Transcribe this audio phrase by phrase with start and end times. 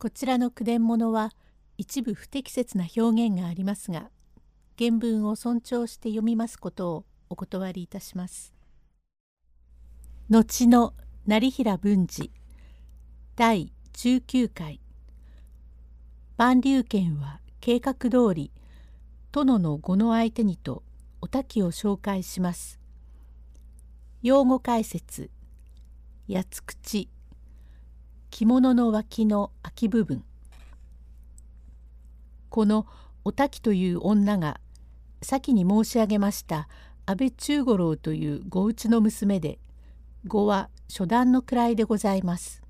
[0.00, 1.32] こちらの句伝物は
[1.76, 4.10] 一部不適切な表現がありますが
[4.78, 8.54] 原文を尊重して読みますことをお断りいたします。
[10.30, 10.94] 後の
[11.26, 12.30] 成平文治
[13.34, 14.80] 第19回
[16.36, 18.52] 万竜軒は計画通り
[19.32, 20.84] 殿の語の相手にと
[21.20, 22.78] お滝を紹介します。
[24.22, 25.28] 用語解説
[26.28, 27.08] 八つ口
[28.30, 30.24] 着物の脇のき部分
[32.48, 32.86] この
[33.22, 34.60] お滝という女が
[35.22, 36.68] 先に申し上げました
[37.06, 39.60] 安倍中五郎というごうちの娘で
[40.26, 42.60] 語は初段の位でございます。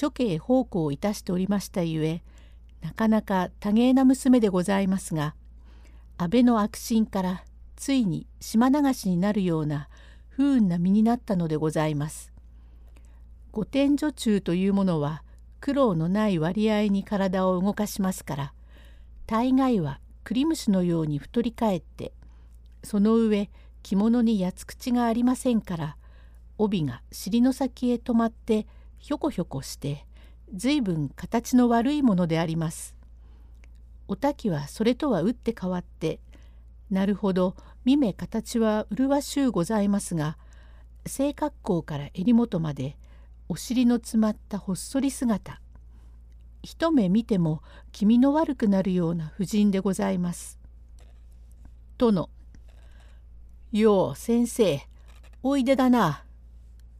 [0.00, 2.22] 処刑奉公をいたしておりましたゆえ
[2.80, 5.34] なかなか多芸な娘でございますが
[6.16, 7.44] 安倍の悪心から
[7.76, 9.88] ついに島流しになるような
[10.28, 12.32] 不運な身になったのでございます。
[13.50, 15.24] 御殿女中というものは
[15.64, 18.52] 苦労のない割合に体を動かしますから
[19.26, 22.12] 大概は栗虫のように太り返って
[22.82, 23.48] その上
[23.82, 25.96] 着物に八つ口がありませんから
[26.58, 28.66] 帯が尻の先へ止まって
[28.98, 30.04] ひょこひょこして
[30.52, 32.94] 随分形の悪いものであります。
[34.06, 36.20] お滝はそれとは打って変わって
[36.90, 40.36] なるほど見目形は麗しゅうございますが
[41.06, 42.98] 性格好から襟元まで
[43.46, 45.60] お尻の詰まったほっそり姿
[46.64, 47.62] 一目見ても
[47.92, 50.58] 気味の悪くなるような婦人でございます。
[51.98, 52.30] 殿
[53.70, 54.80] よう先生
[55.42, 56.24] おいでだな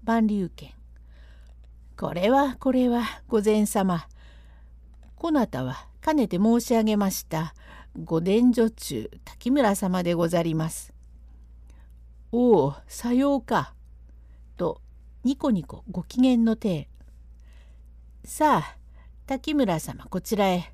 [0.04, 0.72] 万竜軒
[1.96, 4.06] これはこれは御前様
[5.16, 7.54] こなたはかねて申し上げました
[7.96, 10.92] 御殿女中滝村様でござります。
[12.32, 13.72] おおさようか。
[14.56, 14.80] と
[15.22, 16.88] ニコニコご機嫌の手
[18.24, 18.83] さあ
[19.26, 20.70] 滝村様こちらへ。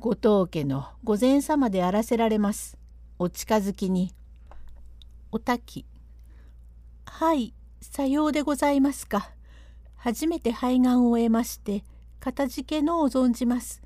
[0.00, 2.76] 後藤家の御前様であらせられます。
[3.16, 4.12] お近づきに。
[5.30, 5.86] お滝。
[7.06, 9.30] はいさようでございますか。
[9.94, 11.84] 初めて肺がんを得まして
[12.18, 13.80] かたじけのを存じます。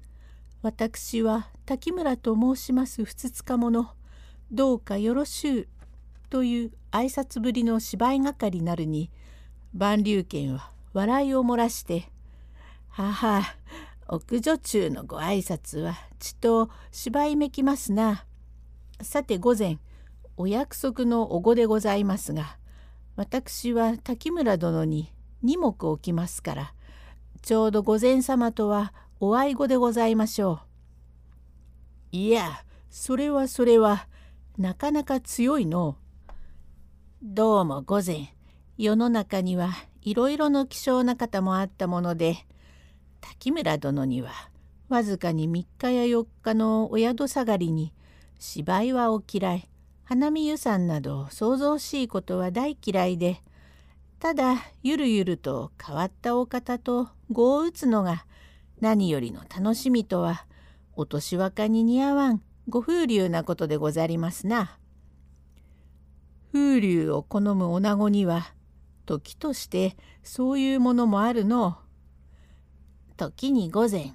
[0.62, 3.92] 私は滝村と申しますふつつか者
[4.50, 5.69] どうかよろしゅう
[6.31, 9.10] という挨拶ぶりの芝居係なるに
[9.75, 12.10] 万竜軒は笑いを漏らして
[12.88, 13.42] 「母
[14.06, 18.26] 奥女中のご挨拶はちと芝居めきますな。
[19.00, 19.78] さて午前
[20.37, 22.59] お約束のおごでございますが
[23.16, 25.12] 私は滝村殿に
[25.43, 26.75] 二目置きますから
[27.43, 30.60] ちょうど御前様とはお会い語でございましょ
[32.12, 32.16] う。
[32.16, 34.06] いやそれはそれは
[34.59, 35.97] なかなか強いの。
[37.22, 38.34] どうも午前
[38.76, 39.72] 世の中には
[40.03, 42.47] いろいろの希少な方もあったもので
[43.26, 44.32] 滝村殿には
[44.90, 47.94] わずかに3日や4日のお宿下がりに
[48.38, 49.68] 芝居はお嫌い
[50.04, 53.40] 花見湯さんなど想像しいことは大嫌いで
[54.18, 58.26] ただゆるゆると変わったお方と碁を打つのが
[58.80, 60.44] 何よりの楽しみとは
[60.94, 64.78] お年若に似合わんご風流なことでござりますな。
[66.52, 68.54] 風流を好む女子には
[69.06, 71.78] 時としてそういうものもあるの。
[73.16, 74.12] 時に午前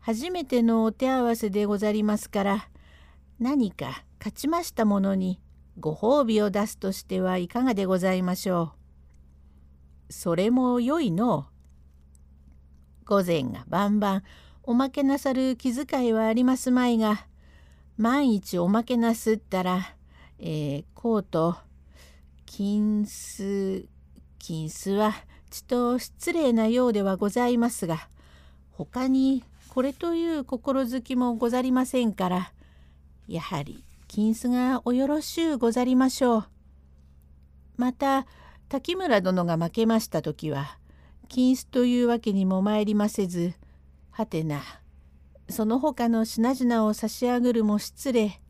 [0.00, 2.68] 初めてのお手合わせでござりますから
[3.40, 5.40] 何か勝ちましたものに
[5.78, 8.72] ご褒美を出すとしてはいかがでございましょ
[10.08, 10.12] う。
[10.12, 11.46] それもよいの。
[13.04, 14.22] 午前が晩々
[14.62, 17.26] おまけなさる気遣いはありますまいが
[17.96, 19.94] 万一おまけなすったら、
[20.38, 21.56] えー、こうと
[22.46, 23.88] 金子
[24.38, 25.14] 金子は
[25.50, 28.08] ちと失礼なようではございますが
[28.76, 32.52] 他にこれという心づきもござりませんから
[33.26, 36.44] やはり金子がおよろしゅうござりましょう。
[37.76, 38.26] また
[38.68, 40.78] 滝村殿が負けました時は
[41.28, 43.54] 金子というわけにも参りませず
[44.10, 44.62] はてな
[45.48, 48.40] その他の品々を差し上げるも失礼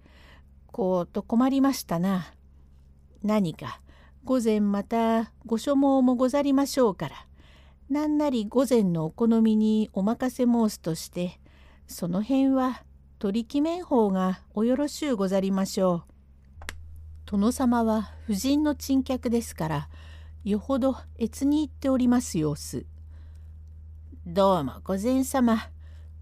[0.67, 2.33] こうと困りましたな。
[3.23, 3.81] 何か
[4.25, 7.26] 午前またご所望もござりましょうから
[7.89, 11.39] 何なり午前のお好みにお任せ申すとして
[11.87, 12.83] その辺は
[13.21, 16.03] 取り決めん方がおよろしゅうござりましょう。
[17.27, 19.89] 殿様は婦人の珍客ですから
[20.45, 22.87] よほど越に行っております様子。
[24.27, 25.71] どうも御前様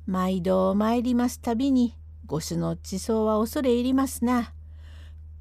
[0.06, 1.96] 毎度参りますたびに
[2.26, 4.52] ご主の地層は恐れ入りますな。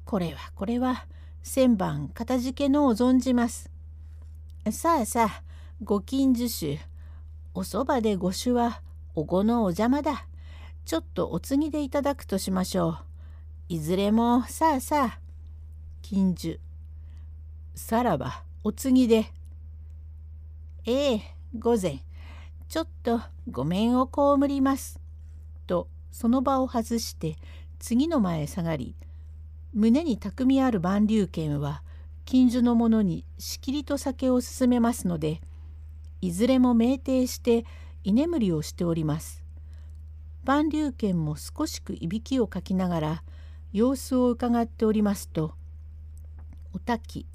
[0.06, 1.06] これはこれは
[1.42, 3.70] 千番かたじけのを存じます。
[4.70, 5.42] さあさあ
[5.84, 6.78] ご近所種
[7.52, 8.80] おそばでご酒は
[9.14, 10.26] おごのお邪魔だ。
[10.86, 12.98] ちょっとお次でいただくとしましょう。
[13.68, 15.18] いずれもさあさあ。
[16.00, 16.58] 金樹。
[17.74, 19.26] さらばお次で。
[20.86, 21.22] ええ、
[21.58, 22.00] 午前。
[22.66, 23.20] ちょっと
[23.50, 24.98] ごめんを被ります。
[25.66, 27.36] とその場を外して
[27.78, 28.96] 次の前へ下がり
[29.74, 31.82] 胸に巧みある万竜拳は
[32.24, 35.42] 近所の者にしきりと酒を勧めますので
[36.24, 37.66] いずれも酩酊して
[38.02, 39.44] 居眠りをしております。
[40.42, 43.22] 万竜拳も少しくいびきをかきながら
[43.74, 45.54] 様子をうかがっておりますと
[46.72, 47.26] おたき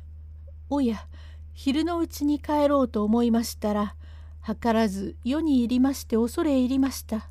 [0.68, 1.06] 「おや
[1.54, 3.96] 昼のうちに帰ろうと思いましたら
[4.46, 7.30] 図らず世に入りまして恐れ入りました。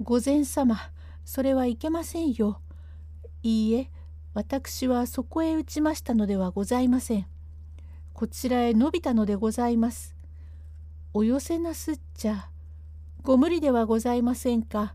[0.00, 0.76] 御前様
[1.24, 2.60] それはいけませんよ。
[3.44, 3.90] いいえ
[4.34, 7.35] 私はそこへ打ちましたのではございません。
[8.18, 10.16] こちらへ伸びたのでございます。
[11.12, 12.48] お寄せなすっちゃ
[13.22, 14.94] ご無理ではございませんか。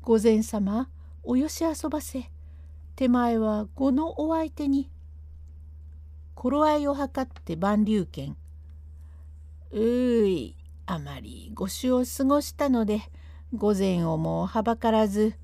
[0.00, 0.88] 御前様
[1.24, 2.30] およし遊ばせ
[2.96, 4.88] 手前は碁のお相手に
[6.34, 8.34] 頃合いを図って万竜拳
[9.70, 10.56] うーい
[10.86, 13.02] あまり御酒を過ごしたので
[13.54, 15.34] 午前をもはばからず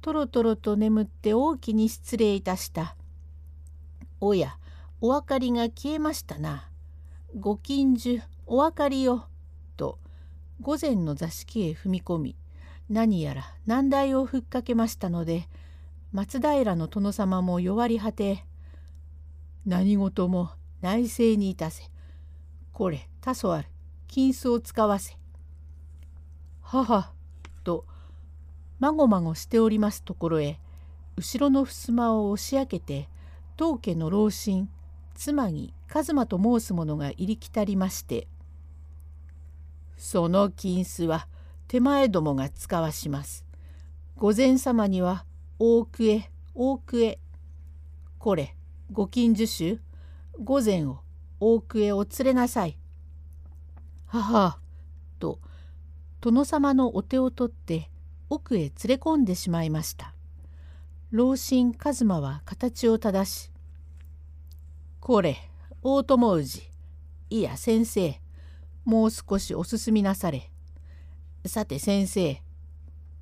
[0.00, 2.96] とろとろと眠って大きに失礼いたした。
[4.20, 4.56] おや
[5.00, 6.70] お明かりが消えましたな。
[7.38, 9.28] ご近所お明かりよ。
[9.76, 9.98] と
[10.62, 12.36] 午前の座敷へ踏み込み
[12.88, 15.48] 何やら難題をふっかけましたので
[16.12, 18.44] 松平の殿様も弱り果て
[19.66, 20.50] 何事も
[20.80, 21.84] 内政にいたせ
[22.72, 23.68] これ多素ある
[24.08, 25.18] 金子を使わせ
[26.62, 27.12] 母
[27.64, 27.84] と
[28.78, 30.58] まごまごしておりますところへ
[31.16, 33.08] 後ろの襖を押し開けて
[33.56, 34.70] 当家の老臣
[35.16, 38.28] 妻に一馬と申す者が入りきたりまして
[39.96, 41.26] 「その金子は
[41.68, 43.44] 手前どもが使わします。
[44.16, 45.24] 御前様には
[45.58, 47.18] 大奥へ大奥へ
[48.18, 48.54] これ
[48.92, 49.80] ご近所衆
[50.38, 51.00] 御前を
[51.40, 52.78] 大奥へお連れなさい。
[54.06, 54.58] 母
[55.18, 55.40] と
[56.20, 57.90] 殿様のお手を取って
[58.28, 60.14] 奥へ連れ込んでしまいました。
[61.10, 63.50] 老臣一馬は形を正し
[65.06, 65.36] 「これ
[65.84, 66.68] 大友氏。
[67.30, 68.20] いや先生。
[68.84, 70.50] もう少しお進みなされ」
[71.46, 72.42] 「さて先生。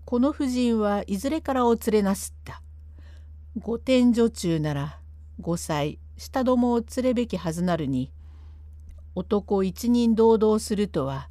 [0.07, 2.63] この婦人はいずれからお連れなすった？
[3.59, 4.99] 御殿女中なら
[5.43, 8.11] 5歳下どもを連れべきはずなるに
[9.15, 11.29] 男一人堂々するとは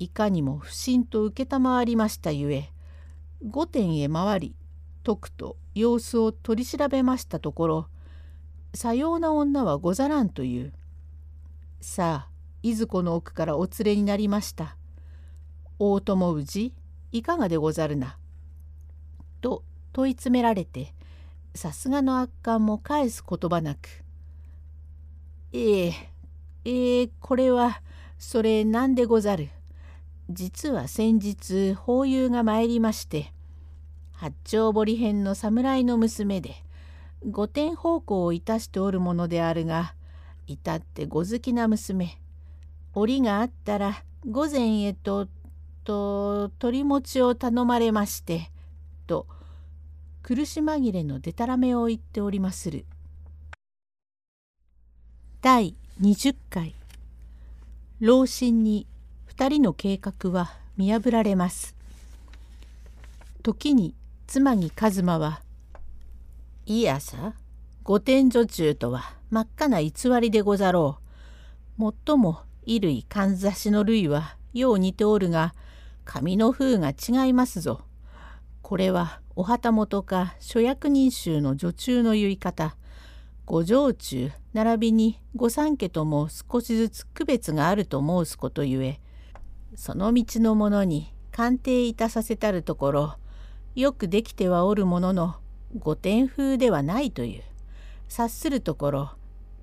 [0.00, 2.72] いかにも不審と承りましたゆえ
[3.48, 4.56] 御殿へ回り
[5.04, 7.91] 解くと様子を取り調べましたところ
[8.74, 10.72] さような女はござらんという。
[11.80, 12.32] さあ
[12.62, 14.76] いずこの奥からお連れになりました。
[15.78, 16.72] 大友氏
[17.10, 18.16] いかがでござるな？
[19.40, 20.94] と問い詰められて
[21.54, 23.88] さすがの悪感も返す言葉なく
[25.52, 25.94] 「ええ
[26.64, 27.82] ええこれは
[28.18, 29.50] それなんでござる？
[30.30, 33.32] 実は先日法友が参りまして
[34.12, 36.54] 八丁堀編の侍の娘で
[37.24, 39.94] 御殿奉公をいたしておるものであるが
[40.46, 42.18] 至ってご好きな娘
[42.94, 45.28] 折があったら御前へと
[45.84, 48.50] と取りちを頼まれまして
[49.06, 49.26] と
[50.22, 52.84] 苦し紛れのでたらめを言っておりまする。
[55.40, 56.74] 第20回
[57.98, 58.86] 老臣に
[59.36, 61.74] 2人の計画は見破られます。
[63.42, 63.94] 時に
[64.28, 65.41] 妻に一馬は
[66.64, 67.34] 「いやさ
[67.82, 70.98] 御殿女中とは真っ赤な偽りでござろ
[71.78, 71.80] う。
[71.80, 75.54] もっとも衣類かんざしの類はよう似ておるが
[76.04, 77.80] 紙の風が違いますぞ。
[78.60, 82.76] これはお旗本か諸役人衆の女中の言い方。
[83.44, 89.00] ご城中並びに御三家とも少しずつ区別があると申すことゆえ
[89.74, 93.14] その道の者に鑑定いたさせたるところ
[93.74, 95.41] よくできてはおるものの
[95.78, 97.42] 御殿風ではないという
[98.08, 99.10] 察するところ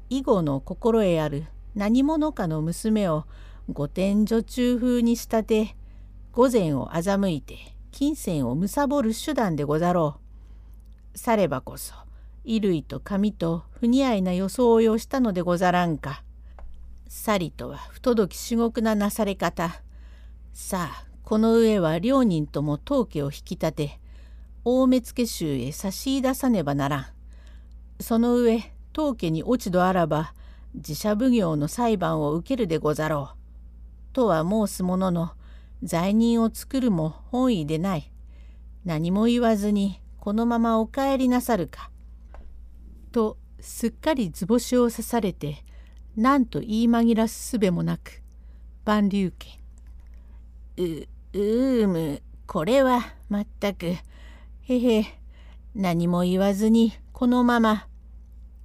[0.09, 3.25] 以後の心得ある何者かの娘を
[3.71, 5.75] 御殿女中風に仕立て
[6.33, 7.57] 御前を欺いて
[7.91, 10.19] 金銭を貪る手段でござろ
[11.13, 11.17] う。
[11.17, 11.93] さればこそ
[12.43, 16.23] 衣類と髪と不似合いな装いをしたのでござらんか。
[17.07, 19.81] さりとは不届き至極ななされ方。
[20.53, 23.99] さあこの上は両人とも当家を引き立て
[24.65, 27.05] 大目付衆へ差し出さねばならん。
[27.99, 30.33] その上当家に落ち度あらば
[30.73, 34.13] 自社奉行の裁判を受けるでござろう。
[34.13, 35.31] とは申すものの
[35.83, 38.11] 罪人を作るも本意でない。
[38.85, 41.91] 何も言わずにこのままお帰りなさるか。
[43.11, 45.63] とすっかり図星を刺されて
[46.15, 48.21] 何と言い紛らすすべもなく
[48.85, 49.53] 万竜拳
[50.77, 53.95] ううーむこれはまったく
[54.69, 55.05] へへ。
[55.73, 57.87] 何も言わずにこのまま。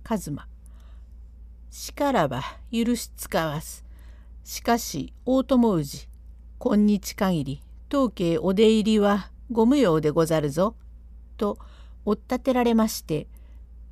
[0.04, 0.46] 一馬
[1.70, 3.86] しからば許しつかわす。
[4.44, 6.10] しかし大友氏。
[6.58, 10.76] 今日限り当家お出入りはご無用でござるぞ」
[11.38, 11.56] と
[12.04, 13.26] 追っ立てられまして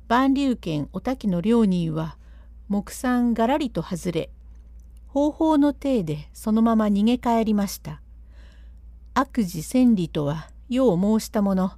[0.07, 2.17] 万竜軒お滝の両人は
[2.67, 4.29] 木産がらりと外れ
[5.07, 8.03] 方法の体でそのまま逃げ帰りました。
[9.15, 11.71] 悪事千里とは世を申したもの。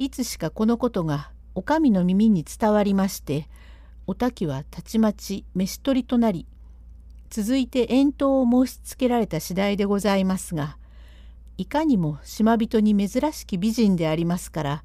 [0.00, 3.50] いつしかこのことがお上の耳に伝わりまして
[4.06, 6.46] お滝はたちまち飯取りとなり
[7.28, 10.78] 続いて遠投を申しつけられた次第でございますが
[11.58, 14.84] いかにも島人に珍しき美人でありますから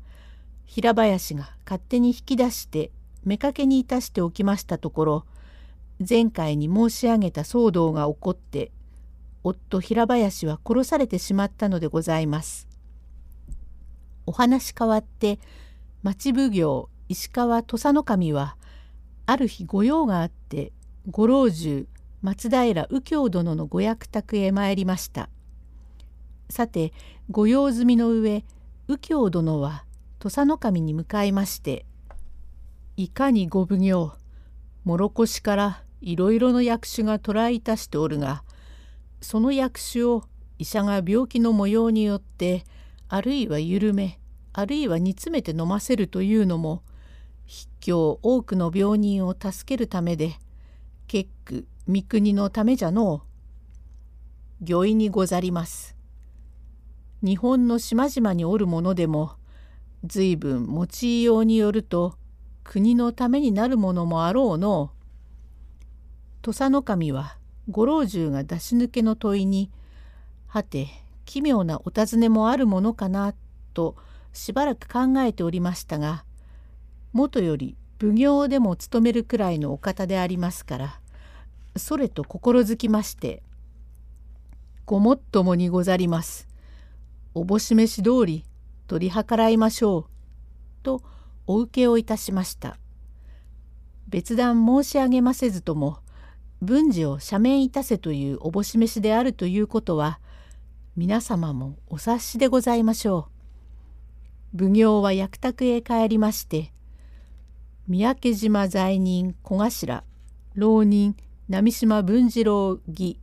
[0.65, 2.91] 平林が勝手に引き出して
[3.25, 5.25] 妾にいたしておきましたところ
[6.05, 8.69] 前回に申し上げた騒動が起こって
[9.45, 12.75] 夫平林は殺されてしまったのでございます。
[14.25, 15.39] お話変わって
[16.03, 18.58] 町奉行石川土佐守は
[19.25, 20.72] ある日御用があって
[21.10, 21.88] ご老中
[22.22, 25.29] 松平右京殿のご役宅へ参りました。
[26.50, 26.94] さて
[27.29, 28.46] 御用済みの上
[28.88, 29.86] 右京殿は
[30.20, 31.86] 土佐守に向かいまして
[32.98, 34.13] 「いかにご奉行
[34.86, 38.44] 諸越からいろいろの役種が捕らえいたしておるが
[39.22, 40.24] その役種を
[40.60, 42.63] 医者が病気の模様によって
[43.07, 44.19] あるいは緩め
[44.53, 46.81] あるいは煮詰めて飲ませるというのも
[47.45, 50.33] 筆教多くの病人を助けるためで
[51.07, 53.21] 結句三国のためじゃの
[54.62, 54.65] う。
[54.65, 55.95] 御意にござります。
[57.21, 59.33] 日本の島々におるものでも
[60.03, 62.15] 随分用いようによると
[62.63, 65.85] 国のためになるものもあろうのう。
[66.41, 67.38] 土佐守は
[67.69, 69.69] ご老中が出し抜けの問いに
[70.47, 70.88] 「はて
[71.25, 73.34] 奇妙なお尋ねもあるものかな」
[73.74, 73.96] と
[74.32, 76.24] しばらく考えておりましたが
[77.12, 81.00] もとより奉行でも務めるくらいのお方でありますから
[81.75, 83.44] それと心づきまして
[84.86, 86.48] 「ごもっともにござります。
[87.34, 88.46] おぼし飯通り
[88.88, 90.05] 取り計らいましょう」
[90.84, 91.01] と
[91.48, 92.77] お受けをいたしました。
[94.08, 95.98] 別段申し上げませずとも
[96.62, 100.20] 文治を赦免いたせというおぼし飯であるということは
[100.97, 103.27] 皆様もお察しでございましょ
[104.53, 104.65] う。
[104.65, 106.71] 奉行は役宅へ帰りまして
[107.89, 110.05] 三宅島罪人小頭
[110.53, 111.17] 浪人
[111.49, 113.19] 波島文次郎義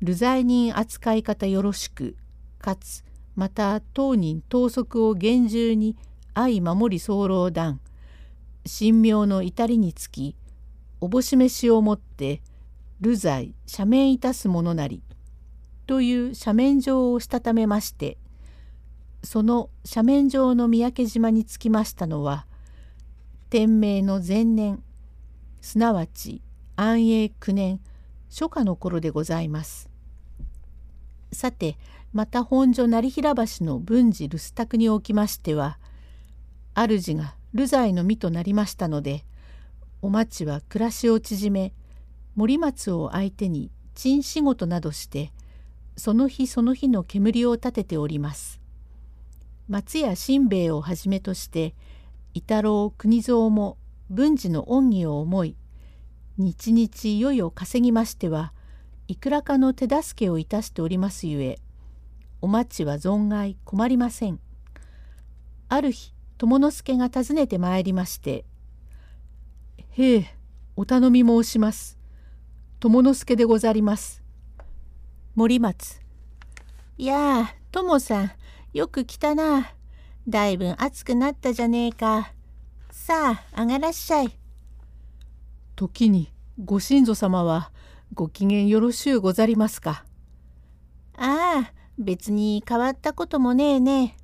[0.00, 2.16] 流罪人扱い方よろしく
[2.60, 3.02] かつ
[3.34, 5.96] また当人盗賊を厳重に
[6.34, 7.80] 相守り候団
[8.64, 10.36] 神妙の至りにつき
[11.00, 12.42] おぼし飯をもって
[13.00, 15.02] 流罪赦免いたすものなり」
[15.92, 18.16] という赦免状をしたためまして
[19.22, 22.46] その赦免状の三宅島につきましたのは
[23.50, 24.82] 天明の前年
[25.60, 26.40] すなわち
[26.76, 27.80] 安永9年
[28.30, 29.90] 初夏の頃でございます。
[31.30, 31.76] さて
[32.14, 35.78] また本所成平橋の文治留守宅におきましては
[36.74, 39.26] 主が流罪の身となりましたので
[40.00, 41.74] お町は暮らしを縮め
[42.34, 45.32] 森松を相手に賃仕事などして
[45.96, 48.60] その日その日の煙を立てております。
[49.68, 51.74] 松屋新兵衛をはじめとして
[52.34, 53.78] 伊太郎国蔵も
[54.10, 55.56] 文治の恩義を思い
[56.36, 58.52] 日々よいを稼ぎましては
[59.08, 61.58] いくらかの手助けをいたしておりますゆえ
[62.40, 64.40] お待ちは存外困りません。
[65.68, 68.44] ある日友之助が訪ねてまいりまして
[69.92, 70.34] 「へえ
[70.74, 71.98] お頼み申します。
[72.80, 74.21] 友之助でござります。
[75.34, 76.02] 森松。
[76.98, 78.32] いやあ、友さん、
[78.74, 79.72] よく来たな。
[80.28, 82.32] だいぶ暑くなったじゃねえか。
[82.90, 84.38] さあ、上がらっしゃい。
[85.74, 86.30] 時に、
[86.62, 87.72] ご親祖様は、
[88.12, 90.04] ご機嫌よろしゅうござりますか。
[91.16, 94.18] ああ、別に変わったこともねえね。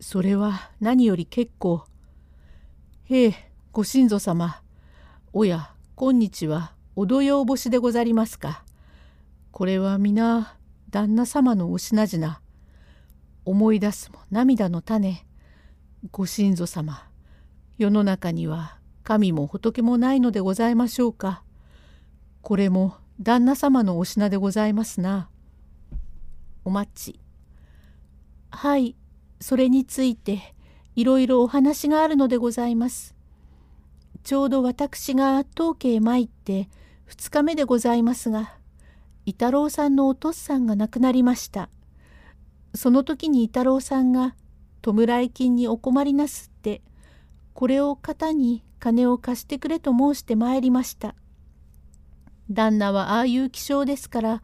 [0.00, 1.86] それは何より結構。
[3.04, 4.60] へえ、ご親祖様。
[5.32, 8.67] おや、今日はおどよう星でござりますか。
[9.50, 10.56] これは皆
[10.90, 12.40] 旦那様のお品々。
[13.44, 15.24] 思い出すも涙の種。
[16.10, 17.08] ご親祖様。
[17.78, 21.42] 世の中には神も仏もないのでございましょうか。
[22.42, 25.30] これも旦那様のお品でございますな。
[26.64, 27.20] お待ち。
[28.50, 28.96] はい、
[29.40, 30.54] それについて
[30.94, 33.14] いろいろお話があるのでございます。
[34.24, 36.68] ちょうど私が当家へ参って
[37.08, 38.57] 2日目でございますが、
[39.28, 41.68] 伊太郎さんのお父さんが亡くなりました。
[42.74, 44.34] その時に伊太郎さんが
[44.80, 46.80] 弔い金にお困りなすって、
[47.52, 51.14] これを方に金を貸してくれと申してまいりました。
[52.48, 54.42] 旦那はああいう気性ですから、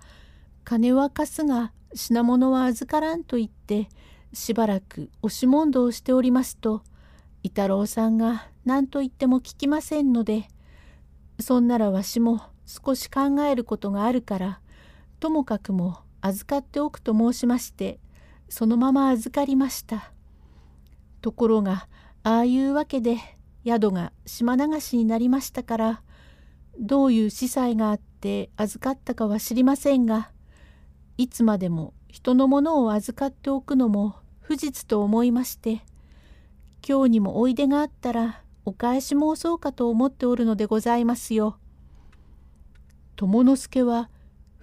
[0.64, 3.88] 金は貸すが品物は預からんと言って、
[4.34, 6.82] しばらく押し問答をしておりますと、
[7.42, 10.46] 伊太郎さんが何と言っても聞きませんので、
[11.40, 14.60] そんならわしも少し考えることがあるから、
[15.24, 17.98] ともかくも預かっておくと申しまして、
[18.50, 20.12] そのまま預かりました。
[21.22, 21.88] ところが、
[22.24, 23.16] ああいうわけで
[23.64, 26.02] 宿が島流しになりましたから、
[26.78, 30.30] どういう司祭があって預かったかは知りませんが、
[31.16, 35.86] いつまでも人のものを預かっておくのも不実と思いまして、
[36.86, 41.56] 今日にもおいでがあったらお返し申そうかと思っておるのでございますよ。
[43.16, 44.10] 友之助は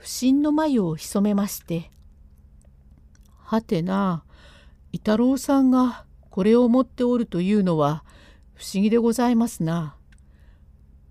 [0.02, 1.92] 不審の眉を潜めまして、
[3.38, 4.24] はてな、
[4.92, 8.04] 伊太郎さんがこれを持っておるというのは
[8.56, 9.96] 不思議でございますな。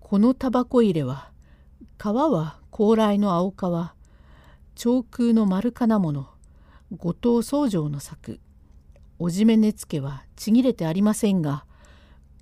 [0.01, 1.31] このタバコ入れは
[1.97, 3.55] 皮は高麗の青皮
[4.75, 6.27] 長空の丸金物
[6.93, 8.41] 後藤宗城の作
[9.19, 11.63] おじめ根付はちぎれてありませんが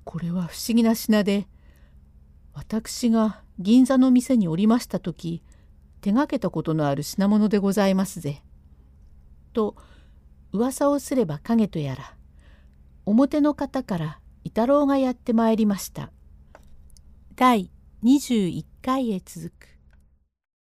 [0.04, 1.48] これは不思議な品で
[2.56, 5.44] 私が銀座の店におりました時
[6.02, 8.42] 手がけたことのある品物でございますぜ。
[9.54, 9.76] と
[10.52, 12.16] 噂をすれば影とやら
[13.06, 16.12] 表の方から伊太郎がやってまいりました。
[17.36, 17.72] 第
[18.04, 19.69] 21回へ続く